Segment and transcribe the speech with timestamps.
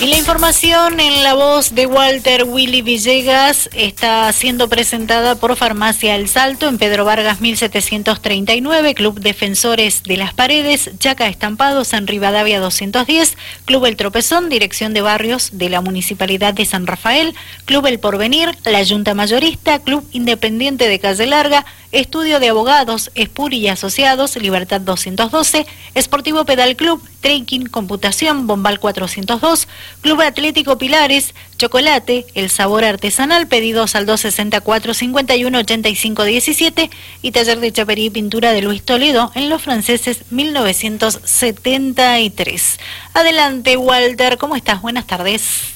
[0.00, 6.14] Y la información en la voz de Walter Willy Villegas está siendo presentada por Farmacia
[6.14, 12.60] El Salto en Pedro Vargas 1739, Club Defensores de las Paredes, Chaca Estampados en Rivadavia
[12.60, 13.36] 210,
[13.66, 17.34] Club El Tropezón, Dirección de Barrios de la Municipalidad de San Rafael,
[17.66, 23.56] Club El Porvenir, la Junta Mayorista, Club Independiente de Calle Larga, Estudio de Abogados, Espuri
[23.58, 25.66] y Asociados, Libertad 212,
[25.96, 29.66] Esportivo Pedal Club, Trekking, Computación, Bombal 402,
[30.00, 36.90] Club Atlético Pilares, Chocolate, El Sabor Artesanal, pedidos al 264 51 85 17
[37.22, 42.78] y Taller de Chapería y Pintura de Luis Toledo en Los Franceses 1973.
[43.14, 44.80] Adelante, Walter, ¿cómo estás?
[44.80, 45.72] Buenas tardes.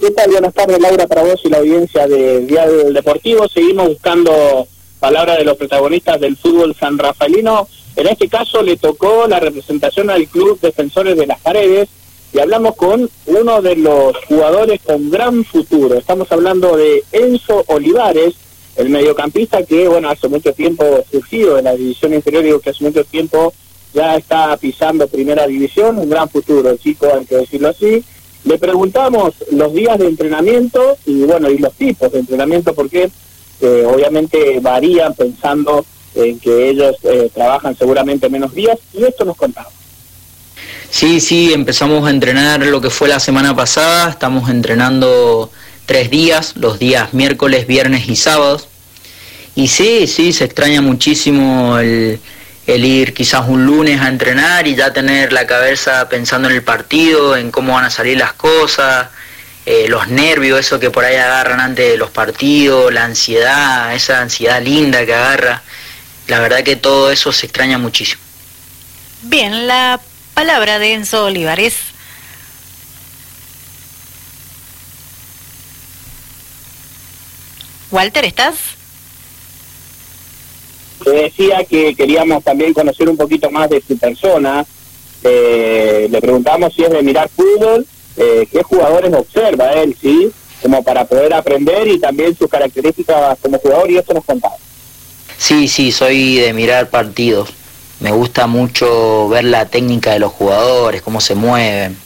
[0.00, 0.30] ¿Qué tal?
[0.30, 3.46] Buenas tardes, Laura, para vos y la audiencia de Diario Deportivo.
[3.48, 4.66] Seguimos buscando
[5.02, 7.66] palabras de los protagonistas del fútbol san rafaelino.
[7.96, 11.88] En este caso le tocó la representación al Club Defensores de las Paredes,
[12.32, 15.96] y hablamos con uno de los jugadores con gran futuro.
[15.96, 18.34] Estamos hablando de Enzo Olivares,
[18.76, 22.84] el mediocampista que, bueno, hace mucho tiempo surgido de la división inferior, digo que hace
[22.84, 23.52] mucho tiempo
[23.92, 28.04] ya está pisando primera división, un gran futuro, el chico, hay que decirlo así.
[28.44, 33.10] Le preguntamos los días de entrenamiento y, bueno, y los tipos de entrenamiento, porque
[33.66, 39.70] obviamente varían pensando en que ellos eh, trabajan seguramente menos días, y esto nos contaba.
[40.90, 45.50] Sí, sí, empezamos a entrenar lo que fue la semana pasada, estamos entrenando
[45.86, 48.68] tres días, los días miércoles, viernes y sábados.
[49.54, 52.20] Y sí, sí, se extraña muchísimo el,
[52.66, 57.36] ir quizás un lunes a entrenar y ya tener la cabeza pensando en el partido,
[57.36, 59.08] en cómo van a salir las cosas,
[59.64, 64.20] eh, los nervios, eso que por ahí agarran antes de los partidos, la ansiedad, esa
[64.20, 65.62] ansiedad linda que agarra.
[66.26, 68.20] La verdad que todo eso se extraña muchísimo.
[69.22, 70.00] Bien, la
[70.34, 71.74] Palabra de Enzo Olivares.
[77.90, 78.54] Walter, ¿estás?
[81.04, 84.64] Te decía que queríamos también conocer un poquito más de su persona.
[85.22, 87.86] Eh, le preguntamos si es de mirar fútbol,
[88.16, 90.30] eh, qué jugadores observa él, ¿sí?
[90.62, 94.56] Como para poder aprender y también sus características como jugador y esto nos contaba.
[95.38, 97.52] Sí, sí, soy de mirar partidos
[98.02, 101.96] me gusta mucho ver la técnica de los jugadores, cómo se mueven.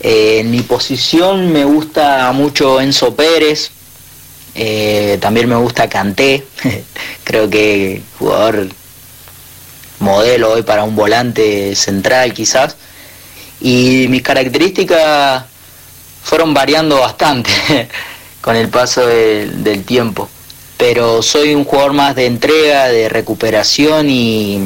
[0.00, 3.70] Eh, en mi posición me gusta mucho Enzo Pérez,
[4.54, 6.44] eh, también me gusta Canté,
[7.24, 8.68] creo que jugador
[9.98, 12.76] modelo hoy para un volante central quizás.
[13.60, 15.44] Y mis características
[16.22, 17.50] fueron variando bastante
[18.40, 20.28] con el paso del tiempo.
[20.76, 24.60] Pero soy un jugador más de entrega, de recuperación y,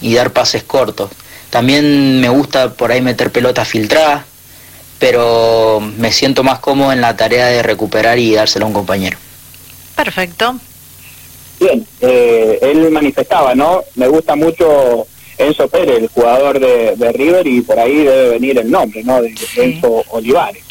[0.00, 1.10] y dar pases cortos.
[1.50, 4.24] También me gusta por ahí meter pelotas filtradas,
[4.98, 9.18] pero me siento más cómodo en la tarea de recuperar y dárselo a un compañero.
[9.94, 10.58] Perfecto.
[11.58, 13.82] Bien, eh, él manifestaba, ¿no?
[13.94, 15.06] Me gusta mucho
[15.38, 19.20] Enzo Pérez, el jugador de, River, y por ahí debe venir el nombre, ¿no?
[19.22, 20.62] De Enzo Olivares.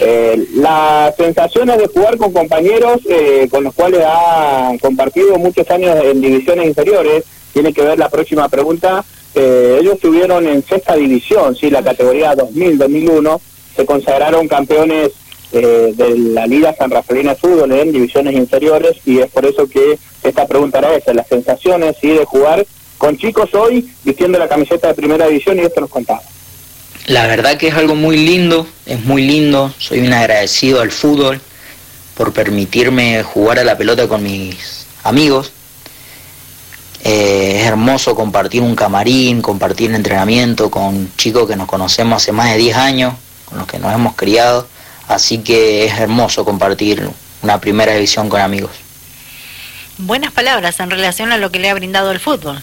[0.00, 5.96] Eh, las sensaciones de jugar con compañeros eh, con los cuales ha compartido muchos años
[6.04, 9.04] en divisiones inferiores, tiene que ver la próxima pregunta.
[9.34, 13.40] Eh, ellos estuvieron en sexta división, sí, la categoría 2000-2001,
[13.74, 15.12] se consagraron campeones
[15.52, 19.98] eh, de la Liga San Rafaelina Fútbol en divisiones inferiores y es por eso que
[20.22, 22.66] esta pregunta era esa, las sensaciones sí, de jugar
[23.02, 26.22] con chicos hoy vistiendo la camiseta de primera división y esto nos contaba.
[27.06, 31.40] La verdad que es algo muy lindo, es muy lindo, soy un agradecido al fútbol
[32.16, 35.50] por permitirme jugar a la pelota con mis amigos,
[37.02, 42.52] eh, es hermoso compartir un camarín, compartir entrenamiento con chicos que nos conocemos hace más
[42.52, 43.14] de 10 años,
[43.46, 44.68] con los que nos hemos criado,
[45.08, 47.10] así que es hermoso compartir
[47.42, 48.70] una primera división con amigos.
[49.98, 52.62] Buenas palabras en relación a lo que le ha brindado el fútbol.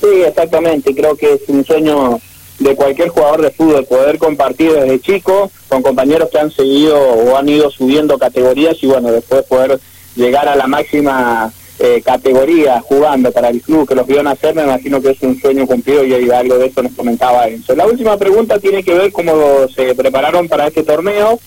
[0.00, 2.18] Sí, exactamente, creo que es un sueño
[2.58, 7.36] de cualquier jugador de fútbol poder compartir desde chico con compañeros que han seguido o
[7.36, 9.80] han ido subiendo categorías y bueno, después poder
[10.14, 14.62] llegar a la máxima eh, categoría jugando para el club que los vio nacer, me
[14.62, 17.74] imagino que es un sueño cumplido y algo de eso nos comentaba Enzo.
[17.74, 21.38] La última pregunta tiene que ver cómo se prepararon para este torneo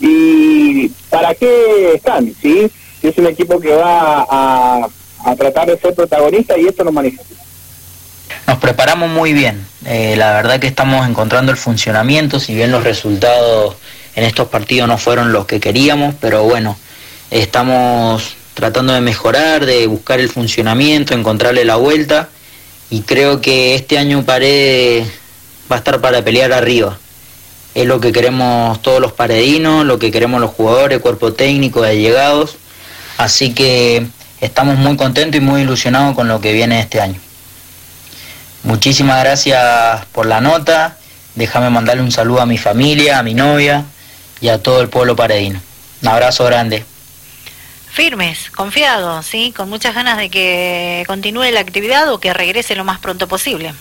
[0.00, 2.68] y para qué están, ¿sí?
[3.08, 4.88] es un equipo que va a,
[5.36, 7.45] tratar de ser protagonista y esto nos manifiesta.
[8.46, 12.84] Nos preparamos muy bien, eh, la verdad que estamos encontrando el funcionamiento, si bien los
[12.84, 13.74] resultados
[14.14, 16.78] en estos partidos no fueron los que queríamos, pero bueno,
[17.32, 22.28] estamos tratando de mejorar, de buscar el funcionamiento, encontrarle la vuelta
[22.88, 25.08] y creo que este año Paredes
[25.70, 26.98] va a estar para pelear arriba.
[27.74, 32.56] es lo que queremos todos los paredinos, lo que queremos los jugadores, cuerpo técnico, allegados.
[33.18, 34.06] Así que
[34.40, 37.25] estamos muy contentos y muy ilusionados con lo que viene este año.
[38.66, 40.96] Muchísimas gracias por la nota.
[41.36, 43.84] Déjame mandarle un saludo a mi familia, a mi novia
[44.40, 45.60] y a todo el pueblo paredino.
[46.02, 46.84] Un abrazo grande.
[47.92, 49.54] Firmes, confiados, ¿sí?
[49.56, 53.72] Con muchas ganas de que continúe la actividad o que regrese lo más pronto posible.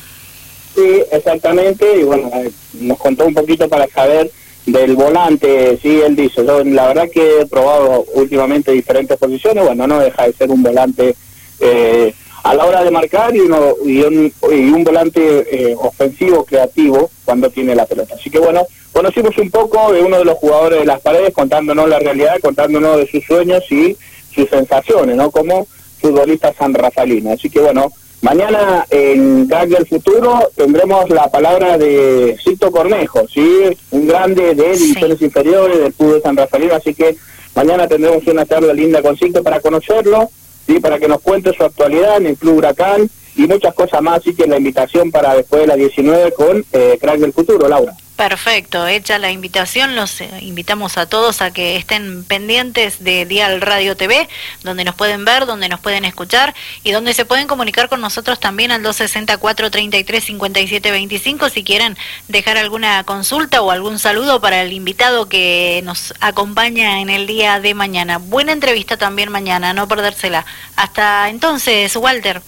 [0.76, 2.00] Sí, exactamente.
[2.00, 4.32] Y bueno, eh, nos contó un poquito para saber
[4.68, 9.86] del volante, sí, él dice, yo la verdad que he probado últimamente diferentes posiciones, bueno,
[9.86, 11.16] no deja de ser un volante
[11.60, 16.46] eh, a la hora de marcar y, uno, y, un, y un volante eh, ofensivo
[16.46, 18.14] creativo cuando tiene la pelota.
[18.14, 21.90] Así que bueno, conocimos un poco de uno de los jugadores de las paredes contándonos
[21.90, 23.98] la realidad, contándonos de sus sueños y
[24.32, 25.32] sus sensaciones, ¿no?
[25.32, 25.66] Como
[26.00, 27.32] futbolista san rafaelino.
[27.32, 33.76] Así que bueno, mañana en Crack del Futuro tendremos la palabra de Cito Cornejo, ¿sí?
[33.90, 37.16] Un grande de divisiones inferiores del fútbol San Rafaelino, así que
[37.56, 40.30] mañana tendremos una charla linda con Cito para conocerlo
[40.66, 40.80] ¿sí?
[40.80, 44.34] para que nos cuente su actualidad en el Club Huracán y muchas cosas más, así
[44.34, 47.96] que la invitación para después de las 19 con eh, Crack del Futuro, Laura.
[48.16, 53.60] Perfecto, hecha la invitación, los eh, invitamos a todos a que estén pendientes de Dial
[53.60, 54.30] Radio TV,
[54.64, 58.40] donde nos pueden ver, donde nos pueden escuchar y donde se pueden comunicar con nosotros
[58.40, 61.98] también al 264 33 57 25 si quieren
[62.30, 67.60] dejar alguna consulta o algún saludo para el invitado que nos acompaña en el día
[67.60, 68.18] de mañana.
[68.18, 70.46] Buena entrevista también mañana, no perdérsela.
[70.78, 72.42] Hasta entonces, Walter.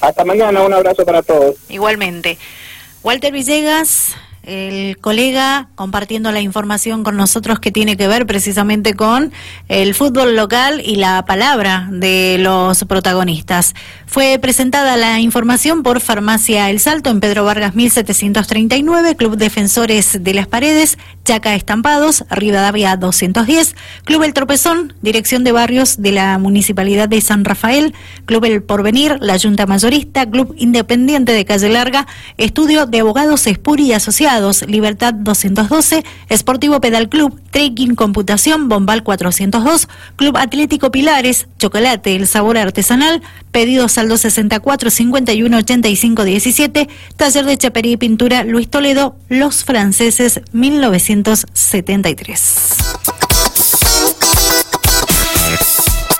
[0.00, 1.56] Hasta mañana, un abrazo para todos.
[1.68, 2.38] Igualmente.
[3.02, 9.32] Walter Villegas el colega compartiendo la información con nosotros que tiene que ver precisamente con
[9.68, 13.74] el fútbol local y la palabra de los protagonistas.
[14.06, 20.34] Fue presentada la información por Farmacia El Salto en Pedro Vargas 1739, Club Defensores de
[20.34, 20.98] las Paredes,
[21.30, 27.44] Chaca Estampados, Rivadavia 210, Club El Tropezón, Dirección de Barrios de la Municipalidad de San
[27.44, 27.94] Rafael,
[28.24, 33.84] Club El Porvenir, la Junta Mayorista, Club Independiente de Calle Larga, Estudio de Abogados Espuri
[33.84, 42.16] y Asociados, Libertad 212, Esportivo Pedal Club, Trekking Computación, Bombal 402, Club Atlético Pilares, Chocolate,
[42.16, 43.22] El Sabor Artesanal,
[43.52, 50.40] pedidos al 264 51 85 17, Taller de Chapería y Pintura Luis Toledo, Los Franceses
[51.22, 53.09] 1973.